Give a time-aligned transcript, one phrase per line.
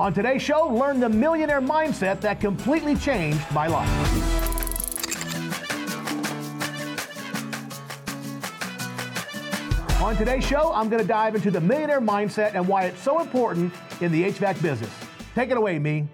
[0.00, 3.86] On today's show, learn the millionaire mindset that completely changed my life.
[10.00, 13.20] On today's show, I'm going to dive into the millionaire mindset and why it's so
[13.20, 14.90] important in the HVAC business.
[15.34, 16.08] Take it away, me.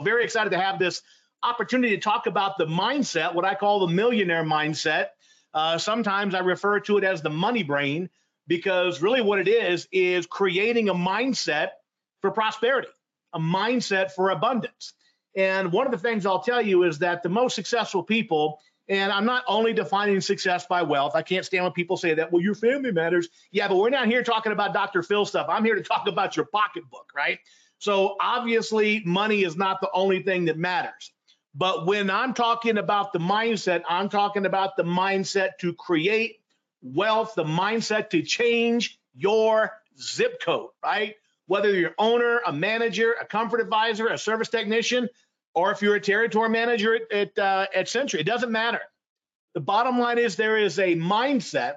[0.00, 1.00] Very excited to have this
[1.44, 5.10] opportunity to talk about the mindset, what I call the millionaire mindset.
[5.54, 8.10] Uh, sometimes I refer to it as the money brain
[8.46, 11.68] because really what it is is creating a mindset
[12.20, 12.88] for prosperity,
[13.32, 14.94] a mindset for abundance.
[15.36, 19.10] And one of the things I'll tell you is that the most successful people, and
[19.12, 22.42] I'm not only defining success by wealth, I can't stand when people say that, well,
[22.42, 23.28] your family matters.
[23.50, 25.02] Yeah, but we're not here talking about Dr.
[25.02, 25.46] Phil stuff.
[25.48, 27.38] I'm here to talk about your pocketbook, right?
[27.78, 31.12] So obviously, money is not the only thing that matters.
[31.54, 36.36] But when I'm talking about the mindset, I'm talking about the mindset to create
[36.82, 41.14] wealth, the mindset to change your zip code, right?
[41.46, 45.08] Whether you're owner, a manager, a comfort advisor, a service technician,
[45.54, 48.80] or if you're a territory manager at at, uh, at Century, it doesn't matter.
[49.54, 51.74] The bottom line is there is a mindset,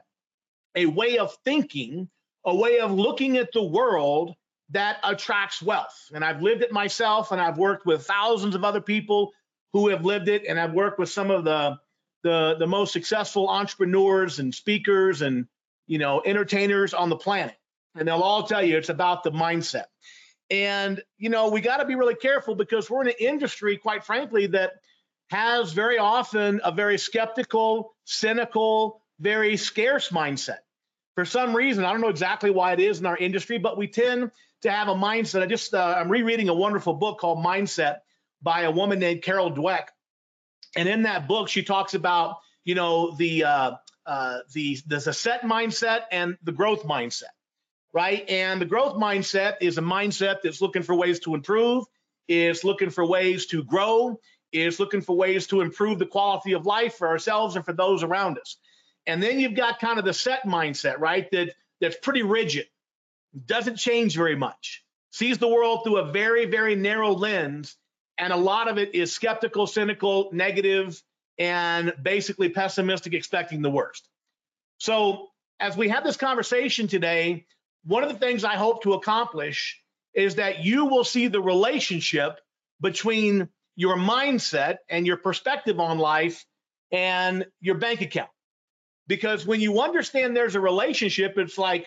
[0.75, 2.09] a way of thinking,
[2.45, 4.35] a way of looking at the world
[4.69, 6.09] that attracts wealth.
[6.13, 9.31] And I've lived it myself, and I've worked with thousands of other people
[9.73, 11.77] who have lived it, and I've worked with some of the
[12.25, 15.45] the the most successful entrepreneurs and speakers and
[15.85, 17.55] you know entertainers on the planet.
[17.93, 19.85] And they'll all tell you it's about the mindset.
[20.49, 24.03] And you know we got to be really careful because we're in an industry quite
[24.03, 24.71] frankly that
[25.29, 30.59] has very often a very skeptical cynical very scarce mindset.
[31.13, 33.87] For some reason i don't know exactly why it is in our industry but we
[33.87, 34.31] tend
[34.63, 35.43] to have a mindset.
[35.43, 37.97] I just uh, i'm rereading a wonderful book called mindset
[38.41, 39.89] by a woman named carol dweck
[40.75, 43.71] and in that book, she talks about, you know, the uh,
[44.05, 47.23] uh, the there's a set mindset and the growth mindset,
[47.93, 48.29] right?
[48.29, 51.85] And the growth mindset is a mindset that's looking for ways to improve,
[52.27, 54.19] is looking for ways to grow,
[54.51, 58.03] is looking for ways to improve the quality of life for ourselves and for those
[58.03, 58.57] around us.
[59.07, 61.29] And then you've got kind of the set mindset, right?
[61.31, 62.67] That that's pretty rigid,
[63.45, 67.77] doesn't change very much, sees the world through a very, very narrow lens
[68.17, 71.01] and a lot of it is skeptical, cynical, negative,
[71.37, 74.07] and basically pessimistic, expecting the worst.
[74.77, 75.27] So,
[75.59, 77.45] as we have this conversation today,
[77.85, 79.81] one of the things I hope to accomplish
[80.13, 82.39] is that you will see the relationship
[82.81, 86.45] between your mindset and your perspective on life
[86.91, 88.29] and your bank account.
[89.07, 91.85] Because when you understand there's a relationship, it's like,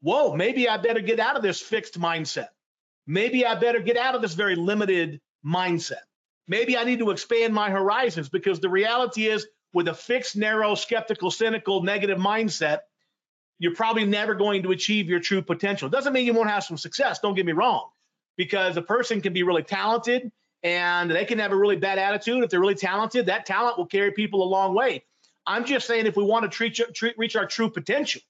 [0.00, 2.48] whoa, maybe I better get out of this fixed mindset.
[3.06, 6.04] Maybe I better get out of this very limited mindset.
[6.46, 10.74] Maybe I need to expand my horizons because the reality is, with a fixed, narrow,
[10.74, 12.78] skeptical, cynical, negative mindset,
[13.58, 15.90] you're probably never going to achieve your true potential.
[15.90, 17.88] Doesn't mean you won't have some success, don't get me wrong,
[18.36, 20.32] because a person can be really talented
[20.62, 22.42] and they can have a really bad attitude.
[22.42, 25.04] If they're really talented, that talent will carry people a long way.
[25.46, 28.22] I'm just saying, if we want to reach our true potential,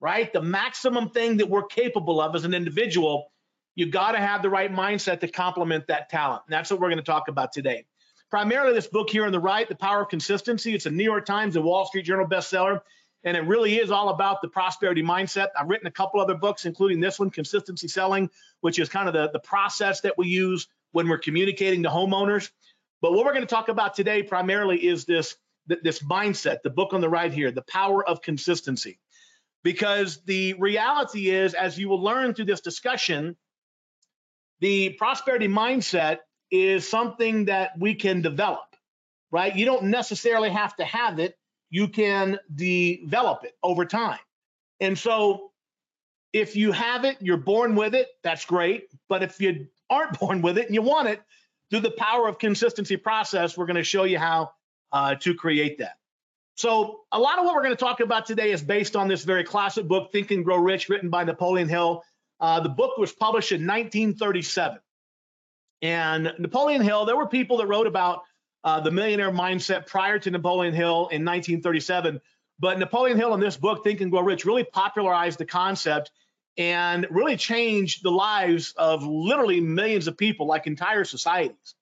[0.00, 3.31] right, the maximum thing that we're capable of as an individual,
[3.74, 6.42] you got to have the right mindset to complement that talent.
[6.46, 7.86] And that's what we're going to talk about today.
[8.30, 10.74] Primarily, this book here on the right, The Power of Consistency.
[10.74, 12.80] It's a New York Times and Wall Street Journal bestseller.
[13.24, 15.48] And it really is all about the prosperity mindset.
[15.58, 19.14] I've written a couple other books, including this one, Consistency Selling, which is kind of
[19.14, 22.50] the, the process that we use when we're communicating to homeowners.
[23.00, 26.92] But what we're going to talk about today primarily is this, this mindset, the book
[26.92, 28.98] on the right here, The Power of Consistency.
[29.62, 33.36] Because the reality is, as you will learn through this discussion,
[34.62, 36.18] the prosperity mindset
[36.52, 38.76] is something that we can develop,
[39.32, 39.56] right?
[39.56, 41.36] You don't necessarily have to have it,
[41.68, 44.20] you can develop it over time.
[44.80, 45.50] And so
[46.32, 48.84] if you have it, you're born with it, that's great.
[49.08, 51.20] But if you aren't born with it and you want it,
[51.70, 54.52] through the power of consistency process, we're going to show you how
[54.92, 55.96] uh, to create that.
[56.54, 59.24] So, a lot of what we're going to talk about today is based on this
[59.24, 62.04] very classic book, Think and Grow Rich, written by Napoleon Hill.
[62.42, 64.80] Uh, the book was published in 1937.
[65.80, 68.22] And Napoleon Hill, there were people that wrote about
[68.64, 72.20] uh, the millionaire mindset prior to Napoleon Hill in 1937.
[72.58, 76.10] But Napoleon Hill in this book, Think and Grow Rich, really popularized the concept
[76.58, 81.74] and really changed the lives of literally millions of people, like entire societies.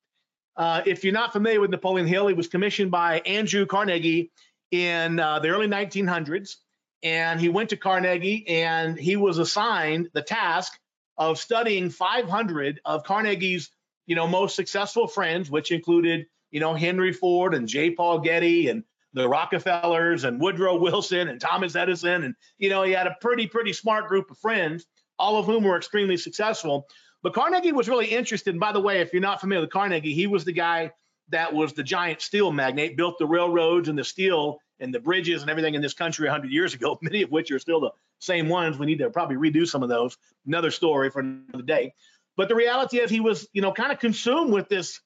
[0.57, 4.31] Uh, if you're not familiar with Napoleon Hill, he was commissioned by Andrew Carnegie
[4.71, 6.57] in uh, the early 1900s
[7.03, 10.79] and he went to Carnegie and he was assigned the task
[11.17, 13.71] of studying 500 of Carnegie's,
[14.07, 17.91] you know, most successful friends, which included, you know, Henry Ford and J.
[17.91, 22.25] Paul Getty and the Rockefellers and Woodrow Wilson and Thomas Edison.
[22.25, 24.87] And, you know, he had a pretty, pretty smart group of friends,
[25.19, 26.87] all of whom were extremely successful.
[27.23, 28.51] But Carnegie was really interested.
[28.51, 30.93] And by the way, if you're not familiar with Carnegie, he was the guy
[31.29, 35.43] that was the giant steel magnate, built the railroads and the steel and the bridges
[35.43, 38.49] and everything in this country 100 years ago, many of which are still the same
[38.49, 38.79] ones.
[38.79, 40.17] We need to probably redo some of those.
[40.47, 41.95] Another story for another day.
[42.37, 45.01] But the reality is he was, you know, kind of consumed with this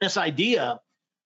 [0.00, 0.80] this idea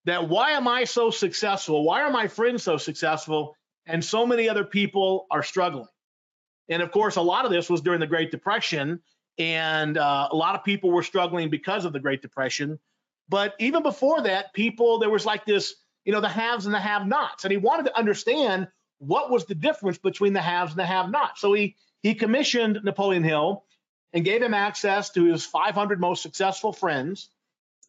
[0.05, 1.83] that why am I so successful?
[1.83, 3.55] Why are my friends so successful
[3.85, 5.87] and so many other people are struggling?
[6.69, 9.01] And of course, a lot of this was during the Great Depression,
[9.37, 12.79] and uh, a lot of people were struggling because of the Great Depression.
[13.29, 15.75] But even before that, people, there was like this,
[16.07, 17.43] you know, the haves and the have nots.
[17.43, 18.69] And he wanted to understand
[18.99, 21.41] what was the difference between the haves and the have nots.
[21.41, 23.65] So he, he commissioned Napoleon Hill
[24.13, 27.29] and gave him access to his 500 most successful friends.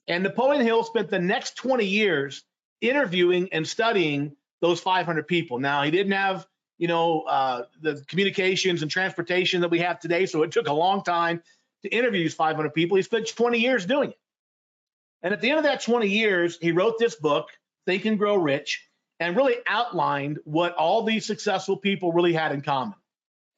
[0.08, 2.42] And Napoleon Hill spent the next 20 years
[2.80, 5.60] interviewing and studying those 500 people.
[5.60, 6.44] Now, he didn't have,
[6.76, 10.26] you know, uh, the communications and transportation that we have today.
[10.26, 11.40] So it took a long time
[11.82, 12.96] to interview these 500 people.
[12.96, 14.18] He spent 20 years doing it.
[15.22, 17.50] And at the end of that 20 years, he wrote this book,
[17.88, 18.86] Think and Grow Rich,
[19.18, 22.98] and really outlined what all these successful people really had in common.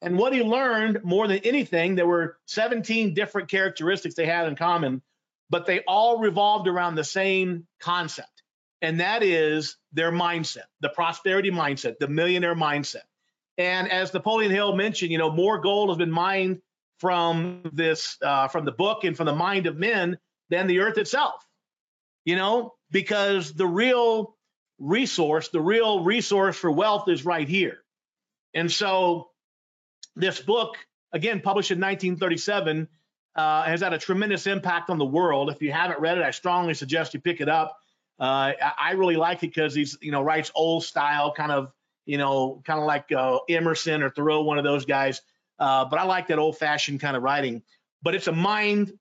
[0.03, 4.55] And what he learned more than anything, there were 17 different characteristics they had in
[4.55, 5.03] common,
[5.51, 8.45] but they all revolved around the same concept.
[8.81, 13.03] And that is their mindset, the prosperity mindset, the millionaire mindset.
[13.59, 16.63] And as Napoleon Hill mentioned, you know, more gold has been mined
[16.99, 20.19] from this, uh, from the book and from the mind of men
[20.51, 21.45] than the earth itself
[22.25, 24.37] you know, because the real
[24.79, 27.79] resource, the real resource for wealth is right here.
[28.55, 29.31] And so
[30.17, 30.77] this book,
[31.13, 32.89] again, published in 1937,
[33.37, 35.51] uh, has had a tremendous impact on the world.
[35.51, 37.79] If you haven't read it, I strongly suggest you pick it up.
[38.19, 41.73] Uh, I really like it because he's, you know, writes old style, kind of,
[42.07, 45.23] you know, kind of like uh, Emerson or Thoreau, one of those guys.
[45.59, 47.63] Uh, but I like that old fashioned kind of writing.
[48.03, 48.93] But it's a mind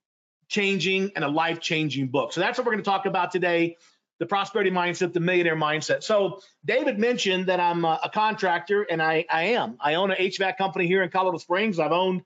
[0.49, 2.33] changing and a life changing book.
[2.33, 3.77] So that's what we're going to talk about today
[4.19, 6.03] the prosperity mindset, the millionaire mindset.
[6.03, 9.77] So David mentioned that I'm a, a contractor, and I, I am.
[9.79, 11.79] I own an HVAC company here in Colorado Springs.
[11.79, 12.21] I've owned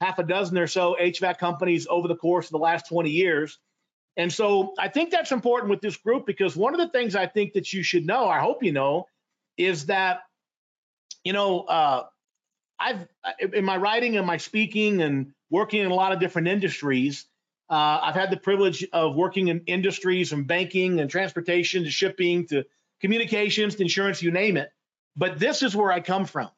[0.00, 3.58] half a dozen or so HVAC companies over the course of the last 20 years.
[4.16, 7.26] And so I think that's important with this group because one of the things I
[7.26, 9.06] think that you should know, I hope you know,
[9.56, 10.22] is that,
[11.22, 12.04] you know, uh,
[12.80, 13.06] I've
[13.52, 17.26] in my writing and my speaking and working in a lot of different industries,
[17.70, 22.46] uh, I've had the privilege of working in industries from banking and transportation to shipping
[22.48, 22.64] to
[23.00, 24.70] communications to insurance, you name it.
[25.16, 26.50] But this is where I come from.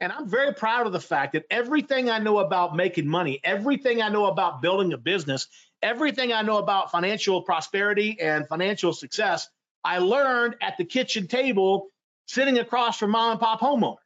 [0.00, 4.02] And I'm very proud of the fact that everything I know about making money, everything
[4.02, 5.48] I know about building a business,
[5.82, 9.48] everything I know about financial prosperity and financial success,
[9.84, 11.88] I learned at the kitchen table
[12.26, 13.96] sitting across from mom and pop homeowner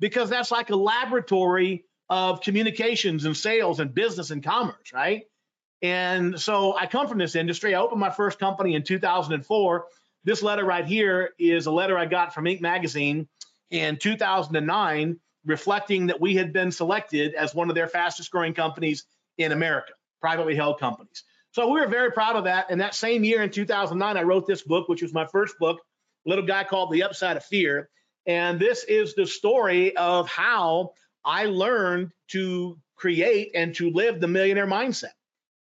[0.00, 5.24] because that's like a laboratory of communications and sales and business and commerce, right?
[5.82, 7.74] And so I come from this industry.
[7.74, 9.86] I opened my first company in 2004.
[10.24, 12.60] This letter right here is a letter I got from Inc.
[12.60, 13.28] magazine
[13.70, 19.04] in 2009, reflecting that we had been selected as one of their fastest growing companies
[19.36, 21.22] in America, privately held companies.
[21.52, 22.66] So we were very proud of that.
[22.70, 25.80] And that same year in 2009, I wrote this book, which was my first book,
[26.26, 27.88] Little Guy Called The Upside of Fear.
[28.26, 30.92] And this is the story of how
[31.24, 35.12] I learned to create and to live the millionaire mindset.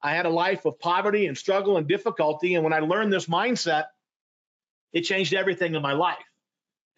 [0.02, 2.54] I had a life of poverty and struggle and difficulty.
[2.54, 3.86] And when I learned this mindset,
[4.92, 6.18] it changed everything in my life.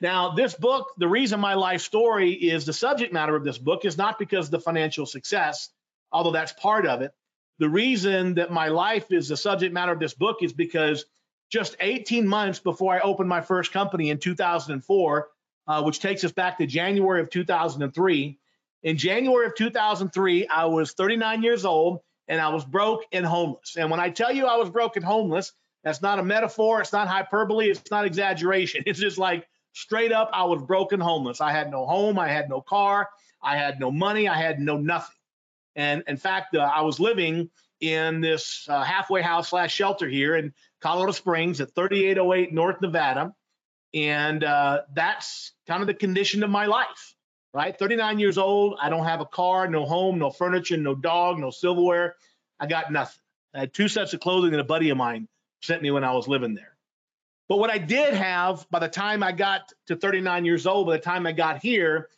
[0.00, 3.84] Now, this book, the reason my life story is the subject matter of this book
[3.84, 5.70] is not because of the financial success,
[6.10, 7.12] although that's part of it.
[7.58, 11.04] The reason that my life is the subject matter of this book is because
[11.50, 15.28] just 18 months before I opened my first company in 2004,
[15.66, 18.38] uh, which takes us back to January of 2003.
[18.82, 23.76] In January of 2003, I was 39 years old and I was broke and homeless.
[23.76, 25.52] And when I tell you I was broke and homeless,
[25.82, 28.82] that's not a metaphor, it's not hyperbole, it's not exaggeration.
[28.86, 31.40] It's just like straight up, I was broken homeless.
[31.40, 33.08] I had no home, I had no car,
[33.42, 35.14] I had no money, I had no nothing.
[35.76, 37.50] And in fact, uh, I was living
[37.80, 43.34] in this uh, halfway house slash shelter here in Colorado Springs at 3808 North Nevada.
[43.92, 47.13] And uh, that's kind of the condition of my life
[47.54, 47.78] right?
[47.78, 48.76] 39 years old.
[48.82, 52.16] I don't have a car, no home, no furniture, no dog, no silverware.
[52.58, 53.22] I got nothing.
[53.54, 55.28] I had two sets of clothing that a buddy of mine
[55.62, 56.76] sent me when I was living there.
[57.48, 60.96] But what I did have by the time I got to 39 years old, by
[60.96, 62.08] the time I got here,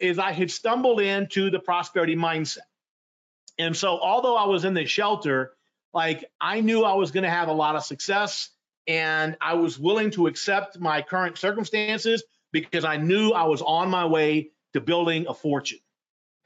[0.00, 2.58] is I had stumbled into the prosperity mindset.
[3.58, 5.52] And so, although I was in the shelter,
[5.92, 8.48] like I knew I was going to have a lot of success
[8.86, 13.90] and I was willing to accept my current circumstances because I knew I was on
[13.90, 15.78] my way to building a fortune.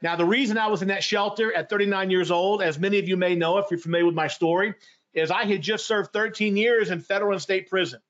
[0.01, 3.07] Now, the reason I was in that shelter at 39 years old, as many of
[3.07, 4.75] you may know if you're familiar with my story,
[5.13, 8.01] is I had just served 13 years in federal and state prison.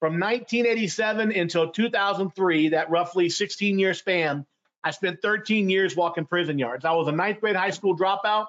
[0.00, 4.46] From 1987 until 2003, that roughly 16 year span,
[4.82, 6.84] I spent 13 years walking prison yards.
[6.84, 8.46] I was a ninth grade high school dropout.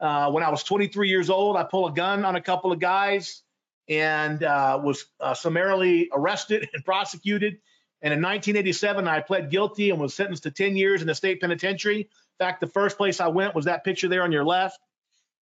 [0.00, 2.78] Uh, when I was 23 years old, I pulled a gun on a couple of
[2.78, 3.42] guys
[3.88, 7.58] and uh, was uh, summarily arrested and prosecuted.
[8.00, 11.40] And in 1987, I pled guilty and was sentenced to 10 years in the state
[11.40, 12.00] penitentiary.
[12.00, 12.06] In
[12.38, 14.78] fact, the first place I went was that picture there on your left.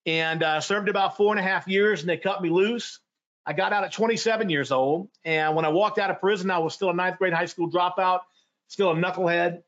[0.07, 3.01] And uh, served about four and a half years, and they cut me loose.
[3.45, 5.09] I got out at 27 years old.
[5.25, 7.71] And when I walked out of prison, I was still a ninth grade high school
[7.71, 8.21] dropout,
[8.69, 9.63] still a knucklehead.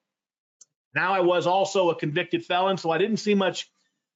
[0.95, 3.71] Now I was also a convicted felon, so I didn't see much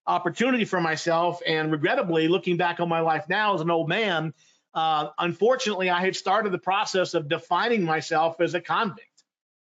[0.06, 1.40] opportunity for myself.
[1.46, 4.34] And regrettably, looking back on my life now as an old man,
[4.74, 9.08] uh, unfortunately, I had started the process of defining myself as a convict.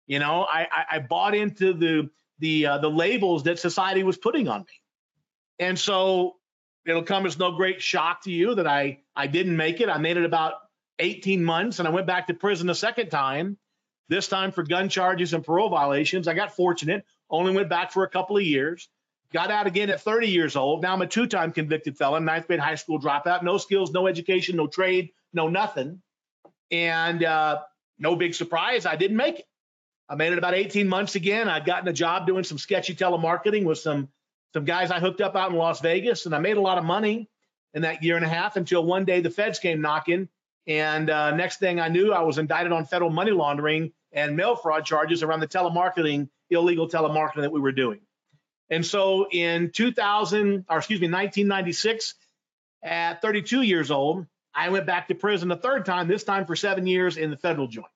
[0.07, 4.17] You know, I, I, I bought into the the uh, the labels that society was
[4.17, 4.81] putting on me,
[5.59, 6.37] and so
[6.87, 9.89] it'll come as no great shock to you that I I didn't make it.
[9.89, 10.55] I made it about
[10.99, 13.59] 18 months, and I went back to prison a second time.
[14.09, 16.29] This time for gun charges and parole violations.
[16.29, 17.05] I got fortunate.
[17.31, 18.89] Only went back for a couple of years.
[19.33, 20.83] Got out again at 30 years old.
[20.83, 24.57] Now I'm a two-time convicted felon, ninth grade high school dropout, no skills, no education,
[24.57, 26.03] no trade, no nothing.
[26.71, 27.61] And uh,
[27.99, 29.47] no big surprise, I didn't make it.
[30.09, 31.49] I made it about 18 months again.
[31.49, 34.09] I'd gotten a job doing some sketchy telemarketing with some
[34.53, 36.85] some guys I hooked up out in Las Vegas, and I made a lot of
[36.85, 37.31] money
[37.73, 40.29] in that year and a half until one day the feds came knocking.
[40.67, 44.55] And uh, next thing I knew, I was indicted on federal money laundering and mail
[44.55, 48.01] fraud charges around the telemarketing, illegal telemarketing that we were doing.
[48.71, 52.15] And so in 2000, or excuse me, 1996,
[52.83, 56.57] at 32 years old, I went back to prison a third time, this time for
[56.57, 57.87] seven years in the federal joint.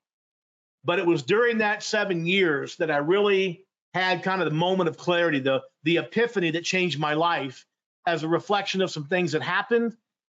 [0.85, 4.89] But it was during that seven years that I really had kind of the moment
[4.89, 7.67] of clarity, the, the epiphany that changed my life
[8.07, 9.97] as a reflection of some things that happened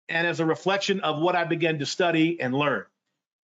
[0.09, 2.85] and as a reflection of what I began to study and learn.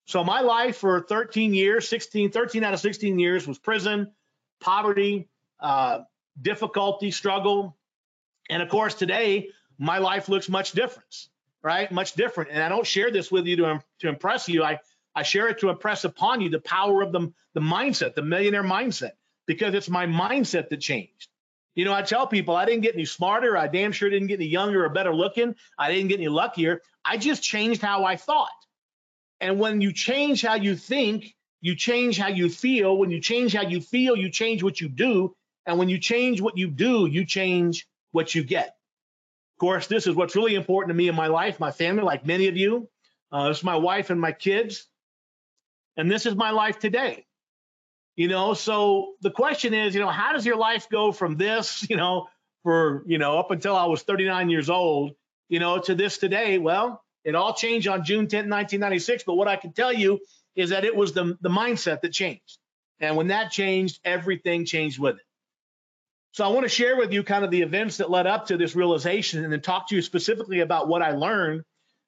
[0.06, 4.12] So my life for 13 years, 16, 13 out of 16 years was prison,
[4.60, 5.28] poverty,
[5.60, 6.00] uh,
[6.40, 7.76] difficulty, struggle.
[8.50, 9.48] And of course, today,
[9.78, 11.28] my life looks much different,
[11.62, 11.90] right?
[11.90, 12.50] Much different.
[12.50, 14.62] And I don't share this with you to, to impress you.
[14.62, 14.80] I,
[15.14, 18.64] I share it to impress upon you the power of the, the mindset, the millionaire
[18.64, 19.12] mindset,
[19.46, 21.28] because it's my mindset that changed.
[21.74, 23.56] You know, I tell people I didn't get any smarter.
[23.56, 25.56] I damn sure didn't get any younger or better looking.
[25.76, 26.82] I didn't get any luckier.
[27.04, 28.48] I just changed how I thought.
[29.40, 32.96] And when you change how you think, you change how you feel.
[32.96, 35.34] When you change how you feel, you change what you do.
[35.66, 38.68] And when you change what you do, you change what you get.
[38.68, 42.26] Of course, this is what's really important to me in my life, my family, like
[42.26, 42.88] many of you.
[43.30, 44.88] Uh, this is my wife and my kids.
[45.96, 47.24] And this is my life today.
[48.16, 51.86] You know, so the question is, you know, how does your life go from this,
[51.90, 52.28] you know,
[52.62, 55.12] for, you know, up until I was 39 years old,
[55.48, 56.58] you know, to this today?
[56.58, 59.24] Well, it all changed on June 10, 1996.
[59.24, 60.20] But what I can tell you
[60.54, 62.58] is that it was the, the mindset that changed.
[63.00, 65.22] And when that changed, everything changed with it.
[66.34, 68.56] So I want to share with you kind of the events that led up to
[68.56, 71.62] this realization and then talk to you specifically about what I learned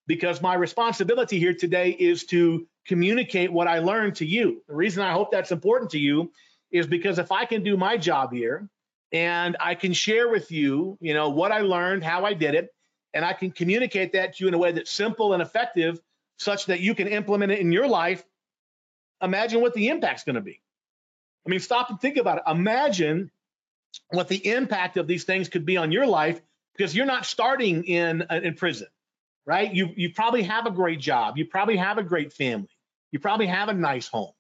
[0.09, 4.64] because my responsibility here today is to communicate what I learned to you.
[4.66, 6.33] The reason I hope that's important to you
[6.73, 8.68] is because if I can do my job here
[9.12, 12.75] and I can share with you, you know, what I learned, how I did it,
[13.14, 16.00] and I can communicate that to you in a way that's simple and effective
[16.37, 18.25] such that you can implement it in your life,
[19.23, 20.61] imagine what the impact's going to be.
[21.47, 22.42] I mean, stop and think about it.
[22.50, 23.30] Imagine
[24.11, 26.40] what the impact of these things could be on your life
[26.76, 28.88] because you're not starting in uh, in prison,
[29.47, 29.73] right?
[29.73, 32.71] You you probably have a great job, you probably have a great family,
[33.12, 34.33] you probably have a nice home.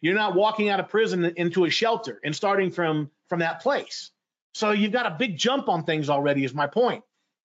[0.00, 4.10] You're not walking out of prison into a shelter and starting from from that place.
[4.52, 6.44] So you've got a big jump on things already.
[6.44, 7.02] Is my point.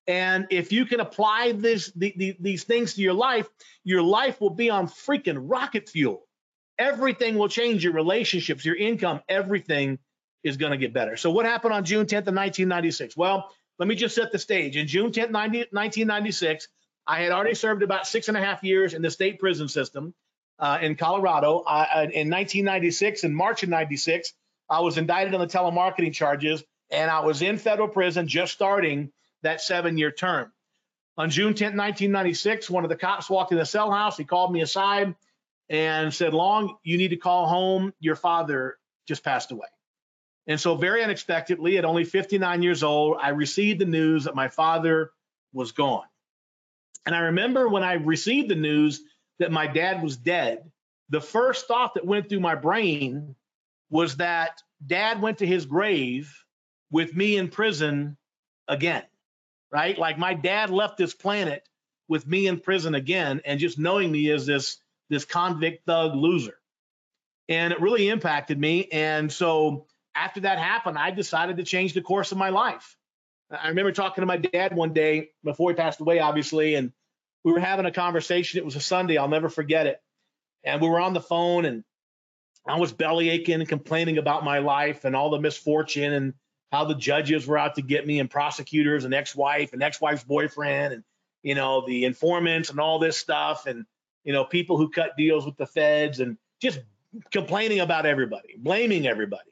[0.08, 3.48] And if you can apply this the, the, these things to your life,
[3.84, 6.26] your life will be on freaking rocket fuel.
[6.78, 7.84] Everything will change.
[7.84, 10.00] Your relationships, your income, everything
[10.44, 11.18] is going to get better.
[11.18, 13.18] So what happened on June 10th of 1996?
[13.18, 14.78] Well, let me just set the stage.
[14.78, 16.68] In June 10th, 90, 1996,
[17.08, 20.14] I had already served about six and a half years in the state prison system
[20.60, 21.64] uh, in Colorado.
[21.66, 24.34] I, in 1996, in March of 96,
[24.70, 29.12] I was indicted on the telemarketing charges, and I was in federal prison just starting
[29.42, 30.52] that seven-year term.
[31.18, 34.18] On June 10th, 1996, one of the cops walked in the cell house.
[34.18, 35.16] He called me aside
[35.70, 37.94] and said, Long, you need to call home.
[38.00, 38.78] Your father
[39.08, 39.68] just passed away.
[40.50, 44.48] And so, very unexpectedly, at only 59 years old, I received the news that my
[44.48, 45.12] father
[45.54, 46.08] was gone.
[47.06, 49.02] And I remember when I received the news
[49.38, 50.72] that my dad was dead,
[51.10, 53.36] the first thought that went through my brain
[53.92, 56.36] was that dad went to his grave
[56.92, 58.18] with me in prison
[58.68, 59.04] again,
[59.72, 60.00] right?
[60.00, 61.62] Like my dad left this planet
[62.08, 64.78] with me in prison again, and just knowing me as this
[65.12, 66.58] this convict thug loser,
[67.48, 68.88] and it really impacted me.
[68.92, 69.86] And so
[70.20, 72.98] after that happened, I decided to change the course of my life.
[73.50, 76.92] I remember talking to my dad one day before he passed away, obviously, and
[77.44, 78.60] we were having a conversation.
[78.60, 80.02] It was a Sunday, I'll never forget it.
[80.64, 81.84] And we were on the phone, and
[82.68, 86.34] I was belly aching and complaining about my life and all the misfortune and
[86.72, 90.94] how the judges were out to get me and prosecutors and ex-wife and ex-wife's boyfriend
[90.94, 91.04] and
[91.42, 93.86] you know the informants and all this stuff and
[94.24, 96.80] you know people who cut deals with the feds and just
[97.32, 99.50] complaining about everybody blaming everybody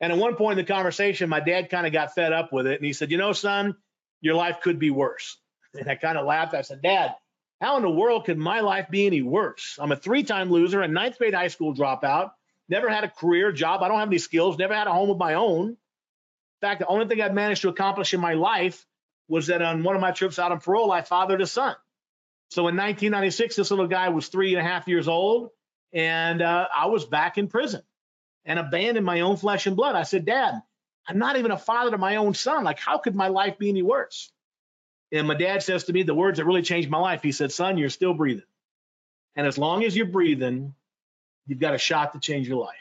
[0.00, 2.66] and at one point in the conversation my dad kind of got fed up with
[2.66, 3.76] it and he said you know son
[4.20, 5.36] your life could be worse.
[5.78, 6.54] And i kind of laughed.
[6.54, 7.14] I said dad
[7.60, 9.78] how in the world could my life be any worse?
[9.80, 12.32] I'm a three-time loser a ninth grade high school dropout
[12.68, 15.18] never had a career job i don't have any skills never had a home of
[15.18, 15.68] my own.
[15.70, 15.76] In
[16.68, 18.84] fact, the only thing I've managed to accomplish in my life
[19.28, 21.76] was that on one of my trips out on parole, I fathered a son.
[22.50, 25.50] So in 1996, this little guy was three and a half years old,
[25.92, 27.82] and uh, I was back in prison
[28.48, 29.94] and abandoned my own flesh and blood.
[29.94, 30.54] I said, Dad,
[31.06, 32.64] I'm not even a father to my own son.
[32.64, 34.32] Like, how could my life be any worse?
[35.12, 37.22] And my dad says to me the words that really changed my life.
[37.22, 38.42] He said, Son, you're still breathing.
[39.36, 40.74] And as long as you're breathing,
[41.46, 42.76] you've got a shot to change your life.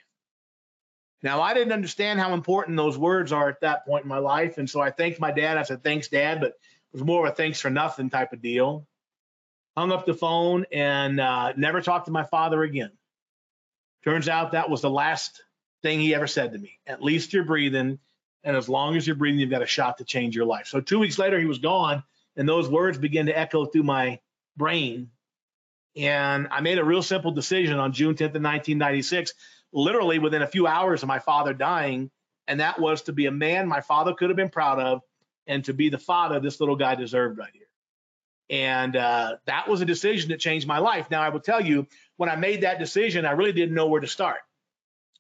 [1.22, 4.58] Now, I didn't understand how important those words are at that point in my life.
[4.58, 5.58] And so I thanked my dad.
[5.58, 6.58] I said, thanks, dad, but it
[6.94, 8.88] was more of a thanks for nothing type of deal.
[9.76, 12.92] Hung up the phone and uh, never talked to my father again.
[14.04, 15.42] Turns out that was the last
[15.82, 16.80] thing he ever said to me.
[16.86, 18.00] At least you're breathing.
[18.44, 20.68] And as long as you're breathing, you've got a shot to change your life.
[20.68, 22.04] So two weeks later, he was gone.
[22.36, 24.20] And those words began to echo through my
[24.56, 25.10] brain.
[25.96, 29.34] And I made a real simple decision on June 10th of 1996
[29.74, 32.10] literally within a few hours of my father dying.
[32.48, 35.02] And that was to be a man my father could have been proud of
[35.46, 37.64] and to be the father this little guy deserved right here.
[38.50, 41.12] And uh, that was a decision that changed my life.
[41.12, 44.00] Now, I will tell you, when I made that decision, I really didn't know where
[44.00, 44.38] to start.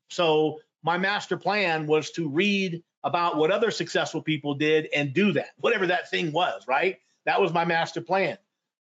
[0.10, 5.32] So, my master plan was to read about what other successful people did and do
[5.34, 6.98] that, whatever that thing was, right?
[7.26, 8.38] That was my master plan.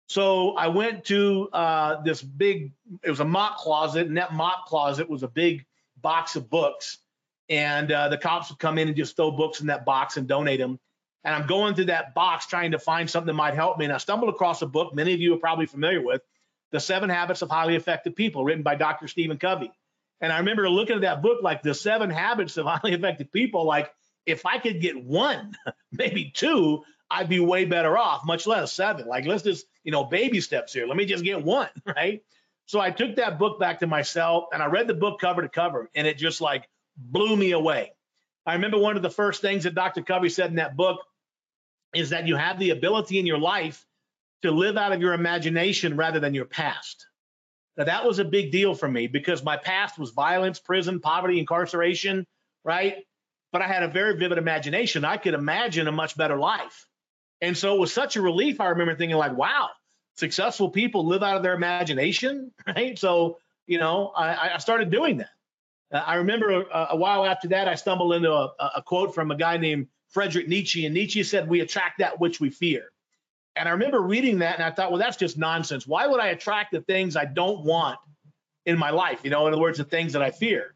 [0.08, 4.66] So I went to uh, this big, it was a mop closet, and that mop
[4.66, 5.64] closet was a big
[6.00, 6.98] box of books.
[7.48, 10.28] And uh, the cops would come in and just throw books in that box and
[10.28, 10.78] donate them.
[11.24, 13.84] And I'm going through that box trying to find something that might help me.
[13.84, 16.22] And I stumbled across a book many of you are probably familiar with
[16.72, 19.08] The Seven Habits of Highly Effective People, written by Dr.
[19.08, 19.72] Stephen Covey.
[20.22, 23.66] And I remember looking at that book like The Seven Habits of Highly Effective People,
[23.66, 23.92] like
[24.24, 25.54] if I could get one,
[25.92, 29.06] maybe two, I'd be way better off, much less seven.
[29.06, 30.86] Like, let's just, you know, baby steps here.
[30.86, 32.22] Let me just get one, right?
[32.66, 35.48] So I took that book back to myself and I read the book cover to
[35.48, 37.92] cover, and it just like blew me away.
[38.46, 40.02] I remember one of the first things that Dr.
[40.02, 41.00] Covey said in that book
[41.94, 43.84] is that you have the ability in your life
[44.42, 47.06] to live out of your imagination rather than your past.
[47.76, 51.38] Now, that was a big deal for me because my past was violence, prison, poverty,
[51.38, 52.26] incarceration,
[52.64, 52.96] right?
[53.50, 55.04] But I had a very vivid imagination.
[55.04, 56.86] I could imagine a much better life.
[57.40, 58.60] And so it was such a relief.
[58.60, 59.70] I remember thinking like, wow,
[60.16, 62.98] successful people live out of their imagination, right?
[62.98, 65.30] So, you know, I, I started doing that.
[65.92, 69.30] Uh, I remember a, a, while after that, I stumbled into a, a quote from
[69.30, 72.84] a guy named Frederick Nietzsche, and Nietzsche said, "We attract that which we fear."
[73.54, 75.86] And I remember reading that, and I thought, well, that's just nonsense.
[75.86, 77.98] Why would I attract the things I don't want
[78.64, 79.20] in my life?
[79.24, 80.74] You know, in other words, the things that I fear.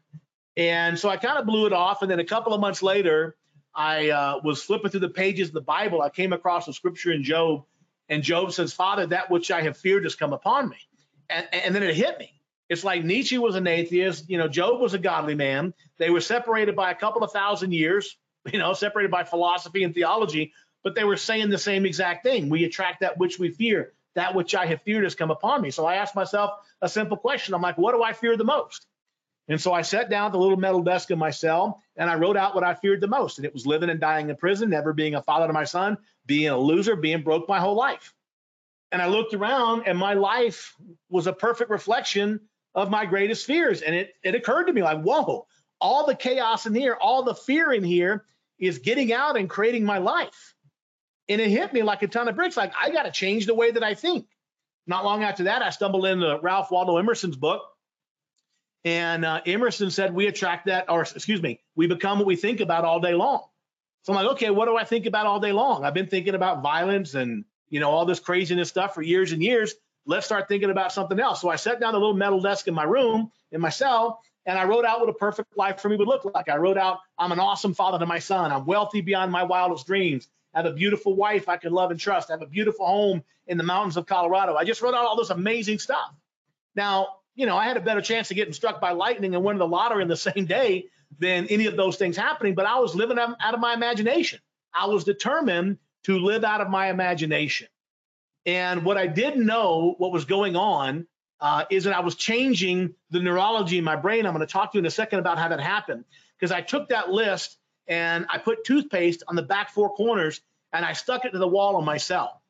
[0.55, 2.01] And so I kind of blew it off.
[2.01, 3.35] And then a couple of months later,
[3.73, 6.01] I uh, was flipping through the pages of the Bible.
[6.01, 7.63] I came across a scripture in Job,
[8.09, 10.77] and Job says, Father, that which I have feared has come upon me.
[11.29, 12.33] And, and then it hit me.
[12.69, 14.29] It's like Nietzsche was an atheist.
[14.29, 15.73] You know, Job was a godly man.
[15.99, 18.17] They were separated by a couple of thousand years,
[18.51, 22.49] you know, separated by philosophy and theology, but they were saying the same exact thing.
[22.49, 23.93] We attract that which we fear.
[24.15, 25.69] That which I have feared has come upon me.
[25.69, 27.53] So I asked myself a simple question.
[27.53, 28.87] I'm like, what do I fear the most?
[29.47, 32.15] And so I sat down at the little metal desk in my cell and I
[32.15, 33.37] wrote out what I feared the most.
[33.37, 35.97] And it was living and dying in prison, never being a father to my son,
[36.25, 38.13] being a loser, being broke my whole life.
[38.91, 40.75] And I looked around and my life
[41.09, 42.41] was a perfect reflection
[42.75, 43.81] of my greatest fears.
[43.81, 45.47] And it, it occurred to me like, whoa,
[45.79, 48.25] all the chaos in here, all the fear in here
[48.59, 50.55] is getting out and creating my life.
[51.29, 52.55] And it hit me like a ton of bricks.
[52.55, 54.27] Like, I got to change the way that I think.
[54.85, 57.61] Not long after that, I stumbled into Ralph Waldo Emerson's book,
[58.85, 62.61] and uh, Emerson said, we attract that, or excuse me, we become what we think
[62.61, 63.43] about all day long.
[64.03, 65.83] So I'm like, okay, what do I think about all day long?
[65.83, 69.43] I've been thinking about violence and, you know, all this craziness stuff for years and
[69.43, 69.75] years.
[70.05, 71.41] Let's start thinking about something else.
[71.41, 74.57] So I sat down a little metal desk in my room, in my cell, and
[74.57, 76.47] I wrote out what a perfect life for me would look like.
[76.47, 78.53] I wrote out, I'm an awesome father to my son.
[78.53, 80.29] I'm wealthy beyond my wildest dreams.
[80.57, 82.29] Have a beautiful wife I can love and trust.
[82.29, 84.55] I have a beautiful home in the mountains of Colorado.
[84.55, 86.11] I just wrote out all this amazing stuff.
[86.75, 89.59] Now, you know, I had a better chance of getting struck by lightning and winning
[89.59, 90.85] the lottery in the same day
[91.19, 94.39] than any of those things happening, but I was living out of my imagination.
[94.73, 97.67] I was determined to live out of my imagination.
[98.47, 101.05] And what I didn't know, what was going on,
[101.39, 104.25] uh, is that I was changing the neurology in my brain.
[104.25, 106.05] I'm going to talk to you in a second about how that happened
[106.37, 110.41] because I took that list and I put toothpaste on the back four corners
[110.73, 112.41] and I stuck it to the wall on my cell.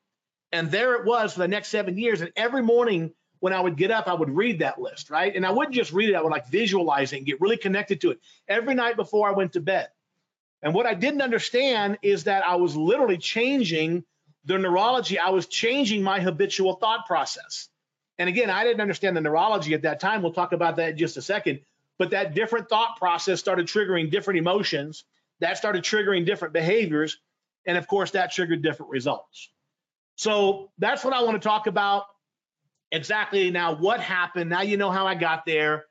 [0.51, 2.21] And there it was for the next seven years.
[2.21, 5.35] And every morning when I would get up, I would read that list, right?
[5.35, 8.01] And I wouldn't just read it, I would like visualize it and get really connected
[8.01, 9.89] to it every night before I went to bed.
[10.61, 14.03] And what I didn't understand is that I was literally changing
[14.45, 17.69] the neurology, I was changing my habitual thought process.
[18.17, 20.23] And again, I didn't understand the neurology at that time.
[20.23, 21.59] We'll talk about that in just a second.
[21.99, 25.03] But that different thought process started triggering different emotions.
[25.39, 27.17] That started triggering different behaviors.
[27.65, 29.51] And of course, that triggered different results.
[30.15, 32.05] So that's what I want to talk about
[32.91, 33.75] exactly now.
[33.75, 34.49] What happened?
[34.49, 35.85] Now you know how I got there.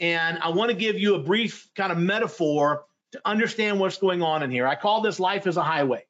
[0.00, 4.22] And I want to give you a brief kind of metaphor to understand what's going
[4.22, 4.66] on in here.
[4.66, 6.04] I call this life as a highway.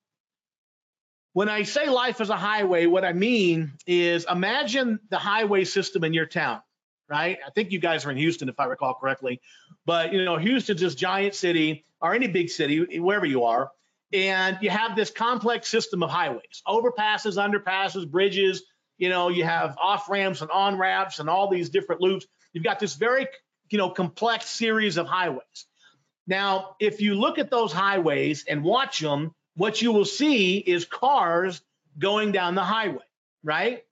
[1.32, 6.04] When I say life as a highway, what I mean is imagine the highway system
[6.04, 6.60] in your town,
[7.08, 7.38] right?
[7.46, 9.40] I think you guys are in Houston, if I recall correctly.
[9.86, 13.70] But, you know, Houston's this giant city or any big city, wherever you are.
[14.12, 18.62] And you have this complex system of highways, overpasses, underpasses, bridges.
[18.96, 22.26] You know, you have off ramps and on ramps and all these different loops.
[22.52, 23.26] You've got this very,
[23.70, 25.66] you know, complex series of highways.
[26.26, 30.84] Now, if you look at those highways and watch them, what you will see is
[30.84, 31.60] cars
[31.98, 33.04] going down the highway,
[33.42, 33.84] right?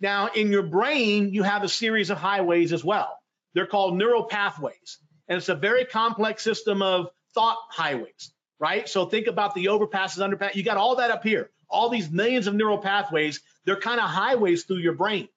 [0.00, 3.18] Now, in your brain, you have a series of highways as well.
[3.54, 8.88] They're called neural pathways, and it's a very complex system of thought highways, right?
[8.88, 10.54] So think about the overpasses, underpass.
[10.54, 13.40] You got all that up here, all these millions of neural pathways.
[13.64, 15.28] They're kind of highways through your brain.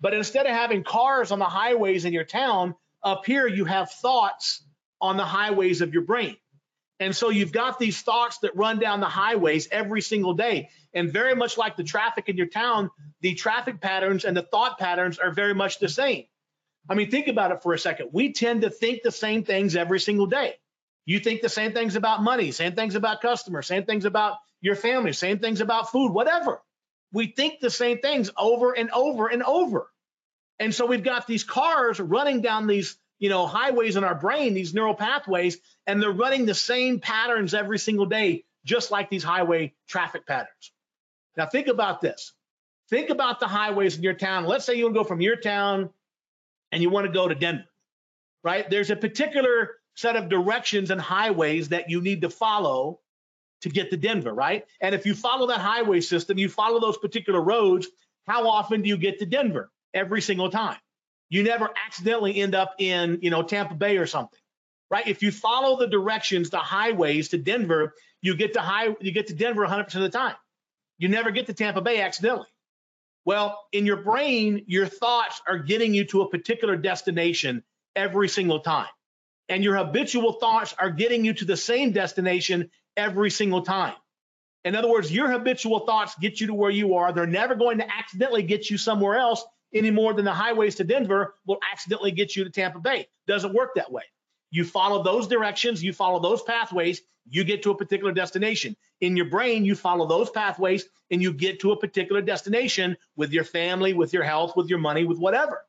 [0.00, 3.90] But instead of having cars on the highways in your town, up here you have
[3.90, 4.64] thoughts
[5.00, 6.36] on the highways of your brain.
[7.00, 10.68] And so you've got these thoughts that run down the highways every single day.
[10.92, 12.90] And very much like the traffic in your town,
[13.22, 16.26] the traffic patterns and the thought patterns are very much the same.
[16.88, 18.10] I mean, think about it for a second.
[18.12, 20.56] We tend to think the same things every single day.
[21.06, 24.76] You think the same things about money, same things about customers, same things about your
[24.76, 26.62] family, same things about food, whatever.
[27.12, 29.90] We think the same things over and over and over.
[30.58, 34.54] And so we've got these cars running down these you know, highways in our brain,
[34.54, 39.22] these neural pathways, and they're running the same patterns every single day, just like these
[39.22, 40.72] highway traffic patterns.
[41.36, 42.32] Now, think about this.
[42.88, 44.46] Think about the highways in your town.
[44.46, 45.90] Let's say you want to go from your town
[46.72, 47.68] and you want to go to Denver,
[48.42, 48.68] right?
[48.68, 53.00] There's a particular set of directions and highways that you need to follow
[53.60, 54.64] to get to Denver, right?
[54.80, 57.86] And if you follow that highway system, you follow those particular roads,
[58.26, 59.70] how often do you get to Denver?
[59.92, 60.78] Every single time
[61.30, 64.38] you never accidentally end up in, you know, Tampa Bay or something,
[64.90, 65.06] right?
[65.06, 69.28] If you follow the directions, the highways to Denver, you get to high, you get
[69.28, 70.34] to Denver 100% of the time.
[70.98, 72.48] You never get to Tampa Bay accidentally.
[73.24, 77.62] Well, in your brain, your thoughts are getting you to a particular destination
[77.94, 78.88] every single time.
[79.48, 83.94] And your habitual thoughts are getting you to the same destination every single time.
[84.64, 87.12] In other words, your habitual thoughts get you to where you are.
[87.12, 90.84] They're never going to accidentally get you somewhere else any more than the highways to
[90.84, 93.08] Denver will accidentally get you to Tampa Bay.
[93.26, 94.02] Doesn't work that way.
[94.50, 98.76] You follow those directions, you follow those pathways, you get to a particular destination.
[99.00, 103.32] In your brain, you follow those pathways and you get to a particular destination with
[103.32, 105.64] your family, with your health, with your money, with whatever.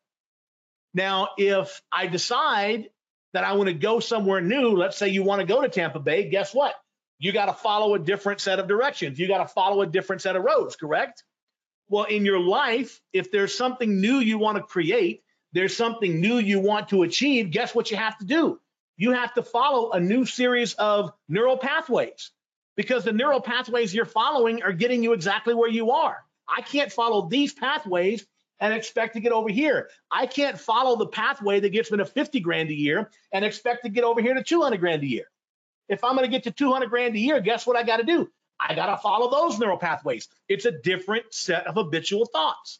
[0.94, 2.90] Now, if I decide
[3.34, 6.00] that I want to go somewhere new, let's say you want to go to Tampa
[6.00, 6.74] Bay, guess what?
[7.20, 9.20] You got to follow a different set of directions.
[9.20, 11.24] You got to follow a different set of roads, correct?
[11.92, 16.38] Well, in your life, if there's something new you want to create, there's something new
[16.38, 18.62] you want to achieve, guess what you have to do?
[18.96, 22.32] You have to follow a new series of neural pathways
[22.78, 26.24] because the neural pathways you're following are getting you exactly where you are.
[26.48, 28.26] I can't follow these pathways
[28.62, 29.90] and expect to get over here.
[30.10, 33.84] I can't follow the pathway that gets me to 50 grand a year and expect
[33.84, 35.26] to get over here to 200 grand a year.
[35.90, 38.04] If I'm going to get to 200 grand a year, guess what I got to
[38.04, 38.32] do?
[38.62, 40.28] I got to follow those neural pathways.
[40.48, 42.80] It's a different set of habitual thoughts.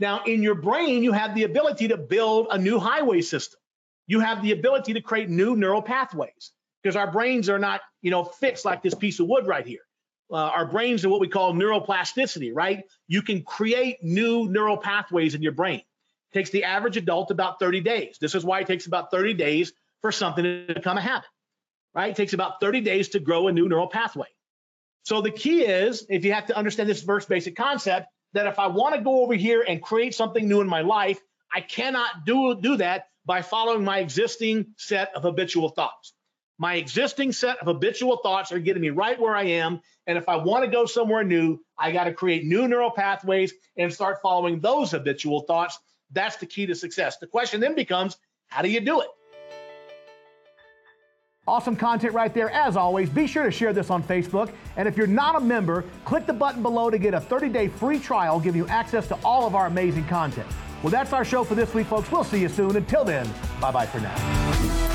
[0.00, 3.60] Now, in your brain, you have the ability to build a new highway system.
[4.06, 8.10] You have the ability to create new neural pathways because our brains are not, you
[8.10, 9.80] know, fixed like this piece of wood right here.
[10.30, 12.84] Uh, our brains are what we call neuroplasticity, right?
[13.06, 15.80] You can create new neural pathways in your brain.
[15.80, 18.18] It takes the average adult about 30 days.
[18.20, 21.28] This is why it takes about 30 days for something to become a habit,
[21.94, 22.10] right?
[22.10, 24.28] It takes about 30 days to grow a new neural pathway.
[25.02, 28.58] So the key is, if you have to understand this first basic concept, that if
[28.58, 31.20] I want to go over here and create something new in my life,
[31.54, 36.12] I cannot do, do that by following my existing set of habitual thoughts.
[36.58, 39.80] My existing set of habitual thoughts are getting me right where I am.
[40.06, 43.54] And if I want to go somewhere new, I got to create new neural pathways
[43.76, 45.78] and start following those habitual thoughts.
[46.10, 47.18] That's the key to success.
[47.18, 48.16] The question then becomes
[48.48, 49.08] how do you do it?
[51.48, 52.50] Awesome content right there.
[52.50, 54.52] As always, be sure to share this on Facebook.
[54.76, 57.68] And if you're not a member, click the button below to get a 30 day
[57.68, 60.46] free trial, giving you access to all of our amazing content.
[60.82, 62.12] Well, that's our show for this week, folks.
[62.12, 62.76] We'll see you soon.
[62.76, 63.26] Until then,
[63.62, 64.87] bye bye for now.